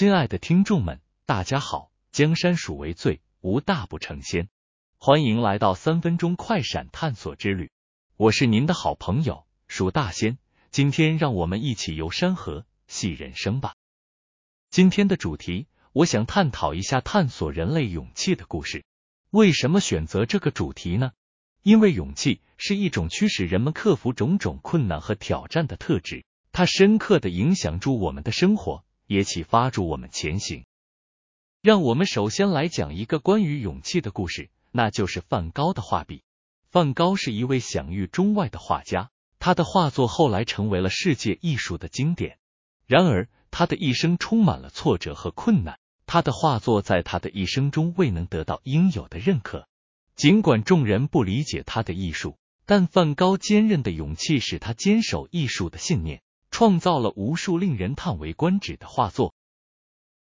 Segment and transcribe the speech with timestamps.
[0.00, 1.92] 亲爱的听众们，大家好！
[2.10, 4.48] 江山属为最，无大不成仙。
[4.96, 7.70] 欢迎来到三分钟快闪探索之旅，
[8.16, 10.38] 我是您的好朋友蜀大仙。
[10.70, 13.74] 今天让我们一起游山河，戏人生吧。
[14.70, 18.86] 今天的主题，我想探讨一下探索人类勇气的故事。
[19.28, 21.12] 为什么选择这个主题呢？
[21.62, 28.82] 因为勇气是一种驱使人们克服种种困难和挑战的特质，它深刻的影响住我们的生活。
[29.10, 30.64] 也启发住我们前行。
[31.60, 36.22] 让我们首先来讲一个关于勇气的故事，那就是梵高的画笔。
[36.70, 42.38] 梵高是一位享誉中外的画家，他的画作后来成为了世界艺术的经典。
[42.86, 49.66] 然而，他的一生充满了挫折和困难，他的画作在他的一生中未能得到应有的认可。
[50.14, 56.22] 尽管众人不理解他的艺术，但梵高坚韧的勇气使他坚守艺术的信念。
[56.60, 59.32] 创造了无数令人叹为观止的画作，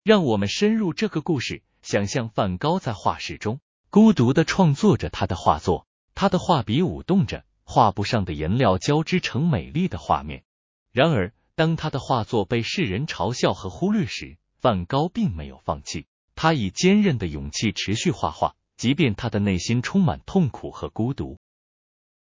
[0.03, 10.45] 让我们深入这个故事，想象梵高在画室中孤独的创作着他的画作，他的画笔舞动着，画布上的颜料交织成美丽的画面。
[10.93, 21.39] 然而，当他的画作被世人嘲笑和忽略时，梵高并没有放弃，他以坚韧的勇气持续画画，即便他的内心充满痛苦和孤独。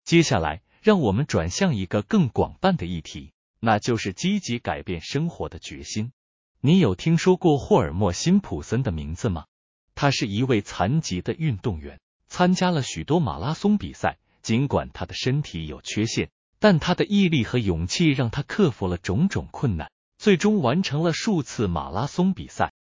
[0.03, 3.35] 接下来，让我们转向一个更广泛的议题。
[3.61, 6.13] 那就是积极改变生活的决心。
[6.61, 9.47] 你有听说过霍尔默·辛普森的名字吗？
[9.95, 14.19] 他是一位残疾的运动员，参加了许多马拉松比赛。
[14.41, 22.73] 尽管他的身体有缺陷，但他的毅力和勇气让他克服了种种困难，最终完成了数次马拉松比赛。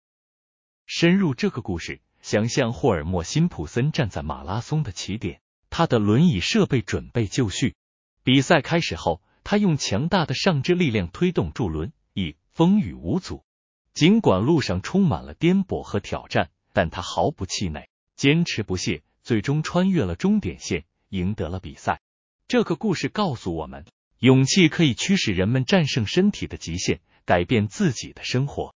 [0.86, 7.74] 深入这个故事，想象霍尔默·辛普森站在马拉松的起点，他的轮椅设备准备就绪。
[8.22, 9.20] 比赛开始后。
[9.50, 13.46] 他用强大的上肢力量推动助轮以，风雨无阻。
[13.94, 22.02] 尽管路上充满了颠簸和挑战，但他毫不气馁，坚持不懈，最终穿越了终点线，赢得了比赛。
[22.46, 23.86] 这个故事告诉我们，
[24.18, 28.74] 勇气可以驱使人们战胜身体的极限，改变自己的生活。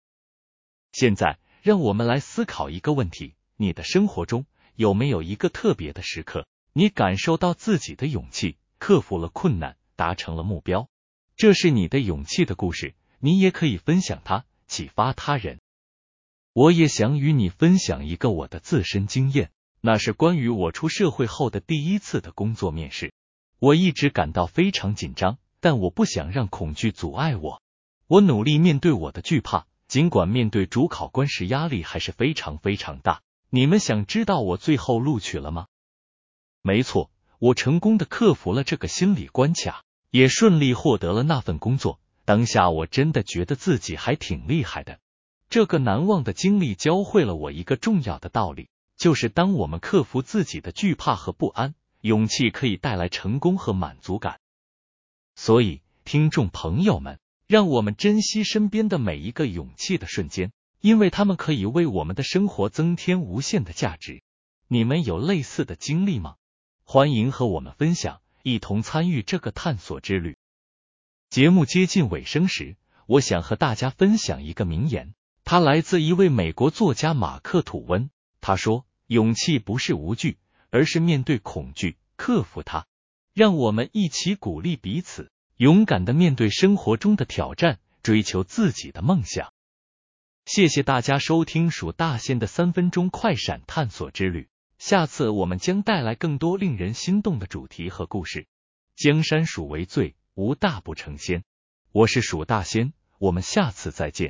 [0.93, 9.77] 现在，让我们来思考一个问题：你的生活中有没有一个特别的时刻，你感受到自己的勇气，克服了困难？
[10.01, 10.89] 达成了目标，
[11.37, 15.61] 这是你的勇气的故事，你也可以分享它，启发他人。
[16.55, 19.51] 我也想与你分享一个我的自身经验，
[19.83, 23.13] 那是关于我出社会后的第一次的工作面试。
[23.59, 27.61] 我一直感到非常紧张，但我不想让恐惧阻碍我。
[28.07, 33.21] 我努力面对我的惧怕，尽管面对主考官时压力还是非常非常大。
[33.51, 35.67] 你们想知道我最后录取了吗？
[36.63, 39.85] 没错，我成功的克服了这个心理关卡。
[40.11, 42.01] 也顺利获得了那份工作。
[42.25, 45.01] 当下我真的觉得自己还挺厉害的。
[45.49, 54.39] 这个难忘的经历教会了我一个重要的道理，就是当我们克服自己的惧怕和不安，勇气可以带来成功和满足感。
[55.35, 64.23] 所以，听众朋友们，让我们珍惜身边的每一个勇气的瞬间，因为他们可以为我们的生活增添无限的价值。
[64.69, 66.37] 你们有类似的经历吗？
[66.85, 68.21] 欢迎和我们分享。
[68.43, 70.37] 一同参与这个探索之旅。
[71.29, 75.15] 节目接近尾声时，我想和大家分享一个名言，
[75.45, 78.11] 它来自一位美国作家马克吐温。
[78.41, 80.39] 他说：“勇气不是无惧，
[80.71, 82.87] 而是面对恐惧，克服它。”
[83.33, 89.53] 让我们一起鼓励彼此，勇敢的面对生活中的挑战，追求自己的梦想。
[90.47, 94.49] 谢谢大家收听蜀大仙的三分钟快闪探索之旅。
[94.81, 98.49] 下次我们将带来更多令人心动的主题和故事。
[98.97, 101.45] 江山蜀为最，无大不成仙。
[101.93, 104.29] 我是蜀大仙，我们下次再见。